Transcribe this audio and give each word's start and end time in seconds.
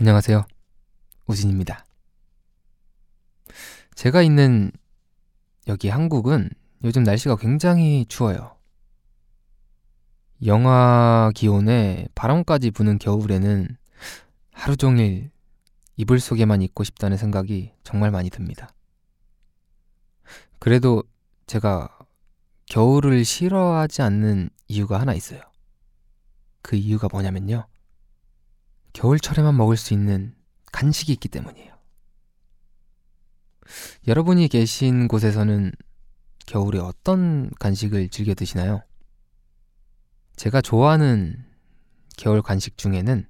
안녕하세요. 0.00 0.46
우진입니다. 1.26 1.84
제가 3.94 4.22
있는 4.22 4.72
여기 5.66 5.90
한국은 5.90 6.48
요즘 6.84 7.02
날씨가 7.02 7.36
굉장히 7.36 8.06
추워요. 8.08 8.56
영하 10.46 11.30
기온에 11.34 12.08
바람까지 12.14 12.70
부는 12.70 12.98
겨울에는 12.98 13.76
하루 14.52 14.74
종일 14.78 15.30
이불 15.96 16.18
속에만 16.18 16.62
있고 16.62 16.82
싶다는 16.82 17.18
생각이 17.18 17.74
정말 17.84 18.10
많이 18.10 18.30
듭니다. 18.30 18.70
그래도 20.58 21.04
제가 21.46 21.98
겨울을 22.64 23.26
싫어하지 23.26 24.00
않는 24.00 24.48
이유가 24.66 24.98
하나 24.98 25.12
있어요. 25.12 25.42
그 26.62 26.76
이유가 26.76 27.06
뭐냐면요. 27.12 27.66
겨울철에만 28.92 29.56
먹을 29.56 29.76
수 29.76 29.94
있는 29.94 30.34
간식이 30.72 31.12
있기 31.12 31.28
때문이에요. 31.28 31.74
여러분이 34.08 34.48
계신 34.48 35.08
곳에서는 35.08 35.72
겨울에 36.46 36.78
어떤 36.78 37.50
간식을 37.58 38.08
즐겨 38.08 38.34
드시나요? 38.34 38.82
제가 40.36 40.60
좋아하는 40.60 41.44
겨울 42.16 42.42
간식 42.42 42.76
중에는 42.76 43.26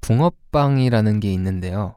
붕어빵이라는 0.00 1.20
게 1.20 1.32
있는데요. 1.32 1.96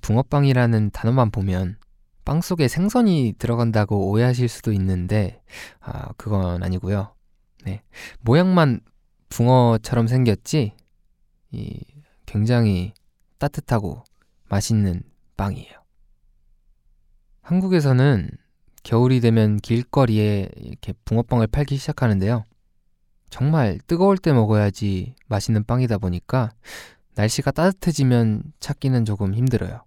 붕어빵이라는 0.00 0.90
단어만 0.90 1.30
보면 1.30 1.76
빵 2.24 2.40
속에 2.40 2.68
생선이 2.68 3.34
들어간다고 3.38 4.10
오해하실 4.10 4.48
수도 4.48 4.72
있는데, 4.72 5.42
아, 5.80 6.12
그건 6.16 6.62
아니고요. 6.62 7.14
네. 7.64 7.82
모양만 8.20 8.80
붕어처럼 9.28 10.06
생겼지, 10.06 10.74
이 11.52 11.80
굉장히 12.26 12.94
따뜻하고 13.38 14.04
맛있는 14.48 15.02
빵이에요. 15.36 15.82
한국에서는 17.42 18.30
겨울이 18.82 19.20
되면 19.20 19.58
길거리에 19.58 20.48
이렇게 20.56 20.92
붕어빵을 21.04 21.46
팔기 21.46 21.76
시작하는데요. 21.76 22.44
정말 23.30 23.78
뜨거울 23.86 24.18
때 24.18 24.32
먹어야지 24.32 25.14
맛있는 25.26 25.64
빵이다 25.64 25.98
보니까 25.98 26.52
날씨가 27.14 27.50
따뜻해지면 27.50 28.52
찾기는 28.60 29.04
조금 29.04 29.34
힘들어요. 29.34 29.84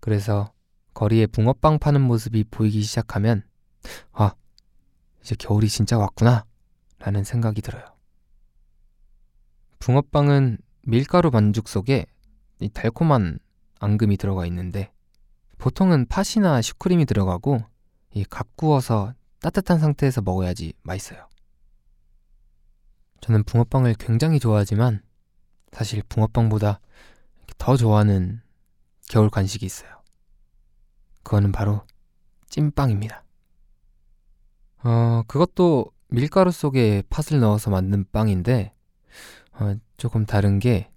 그래서 0.00 0.52
거리에 0.94 1.26
붕어빵 1.26 1.78
파는 1.78 2.00
모습이 2.00 2.44
보이기 2.44 2.82
시작하면 2.82 3.44
아, 4.12 4.34
이제 5.20 5.34
겨울이 5.38 5.68
진짜 5.68 5.98
왔구나 5.98 6.44
라는 6.98 7.24
생각이 7.24 7.62
들어요. 7.62 7.97
붕어빵은 9.88 10.58
밀가루 10.82 11.30
반죽 11.30 11.66
속에 11.66 12.04
달콤한 12.74 13.38
앙금이 13.80 14.18
들어가 14.18 14.44
있는데 14.44 14.92
보통은 15.56 16.04
팥이나 16.08 16.60
슈크림이 16.60 17.06
들어가고 17.06 17.64
갓 18.28 18.54
구워서 18.54 19.14
따뜻한 19.40 19.78
상태에서 19.78 20.20
먹어야지 20.20 20.74
맛있어요. 20.82 21.26
저는 23.22 23.44
붕어빵을 23.44 23.94
굉장히 23.98 24.38
좋아하지만 24.38 25.00
사실 25.72 26.02
붕어빵보다 26.06 26.80
더 27.56 27.76
좋아하는 27.78 28.42
겨울 29.08 29.30
간식이 29.30 29.64
있어요. 29.64 30.02
그거는 31.22 31.50
바로 31.50 31.86
찐빵입니다. 32.50 33.24
어, 34.84 35.22
그것도 35.26 35.86
밀가루 36.08 36.50
속에 36.50 37.04
팥을 37.08 37.40
넣어서 37.40 37.70
만든 37.70 38.04
빵인데 38.12 38.74
어, 39.60 39.76
조금 39.96 40.24
다른 40.24 40.58
게 40.58 40.90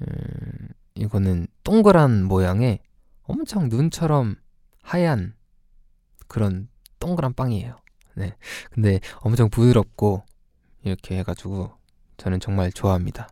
음, 0.00 0.68
이거는 0.94 1.46
동그란 1.64 2.24
모양의 2.24 2.80
엄청 3.22 3.68
눈처럼 3.68 4.36
하얀 4.82 5.34
그런 6.26 6.68
동그란 6.98 7.34
빵이에요. 7.34 7.76
네. 8.14 8.34
근데 8.70 9.00
엄청 9.20 9.48
부드럽고 9.48 10.24
이렇게 10.82 11.18
해가지고 11.18 11.72
저는 12.16 12.40
정말 12.40 12.72
좋아합니다. 12.72 13.28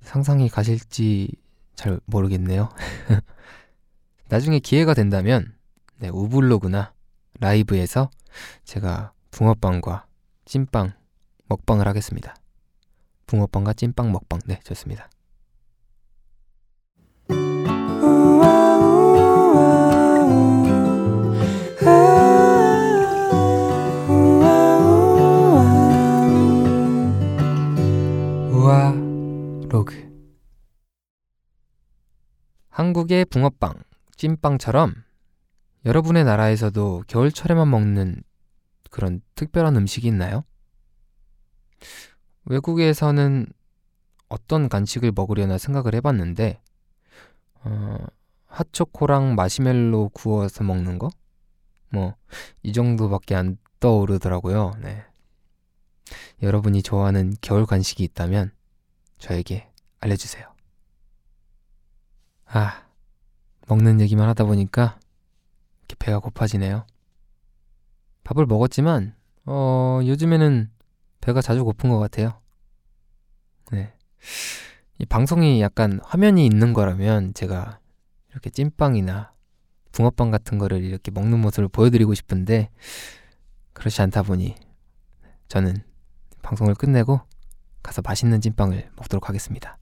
상상이 0.00 0.48
가실지 0.48 1.30
잘 1.74 2.00
모르겠네요. 2.06 2.68
나중에 4.28 4.58
기회가 4.58 4.94
된다면 4.94 5.54
네, 5.98 6.08
우블로그나 6.08 6.92
라이브에서 7.40 8.10
제가 8.64 9.12
붕어빵과 9.30 10.06
찐빵 10.44 10.92
먹방을 11.48 11.86
하겠습니다. 11.88 12.34
붕어빵과 13.26 13.72
찐빵 13.74 14.12
먹방. 14.12 14.40
네, 14.46 14.60
좋습니다. 14.64 15.08
우아 28.50 28.92
로그 29.68 30.04
한국의 32.68 33.24
붕어빵, 33.26 33.82
찐빵처럼 34.16 34.94
여러분의 35.86 36.24
나라에서도 36.24 37.04
겨울철에만 37.06 37.70
먹는 37.70 38.22
그런 38.90 39.20
특별한 39.34 39.76
음식이 39.76 40.08
있나요? 40.08 40.44
외국에서는 42.46 43.46
어떤 44.28 44.68
간식을 44.68 45.12
먹으려나 45.12 45.58
생각을 45.58 45.94
해봤는데, 45.94 46.60
어, 47.62 47.96
핫초코랑 48.46 49.34
마시멜로 49.34 50.10
구워서 50.10 50.64
먹는 50.64 50.98
거? 50.98 51.10
뭐, 51.88 52.14
이 52.62 52.72
정도밖에 52.72 53.34
안 53.34 53.56
떠오르더라고요. 53.80 54.72
네. 54.82 55.04
여러분이 56.42 56.82
좋아하는 56.82 57.34
겨울 57.40 57.66
간식이 57.66 58.02
있다면 58.04 58.52
저에게 59.18 59.70
알려주세요. 60.00 60.52
아, 62.46 62.84
먹는 63.68 64.00
얘기만 64.00 64.28
하다 64.28 64.44
보니까 64.44 64.98
배가 65.98 66.18
고파지네요. 66.18 66.86
밥을 68.24 68.46
먹었지만, 68.46 69.14
어, 69.46 70.00
요즘에는 70.04 70.70
배가 71.24 71.40
자주 71.40 71.64
고픈 71.64 71.88
것 71.88 71.98
같아요. 71.98 72.38
네. 73.72 73.94
이 74.98 75.06
방송이 75.06 75.62
약간 75.62 75.98
화면이 76.04 76.44
있는 76.44 76.74
거라면 76.74 77.32
제가 77.32 77.80
이렇게 78.30 78.50
찐빵이나 78.50 79.32
붕어빵 79.92 80.30
같은 80.30 80.58
거를 80.58 80.84
이렇게 80.84 81.10
먹는 81.10 81.40
모습을 81.40 81.68
보여드리고 81.68 82.12
싶은데, 82.12 82.68
그렇지 83.72 84.02
않다 84.02 84.22
보니 84.22 84.54
저는 85.48 85.82
방송을 86.42 86.74
끝내고 86.74 87.22
가서 87.82 88.02
맛있는 88.02 88.42
찐빵을 88.42 88.90
먹도록 88.96 89.30
하겠습니다. 89.30 89.78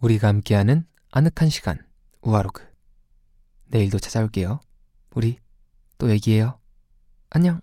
우리가 0.00 0.28
함께하는 0.28 0.86
아늑한 1.10 1.50
시간 1.50 1.86
우아로그 2.22 2.66
내일도 3.66 3.98
찾아올게요. 3.98 4.60
우리 5.14 5.38
또 5.98 6.08
얘기해요. 6.08 6.57
안녕. 7.30 7.60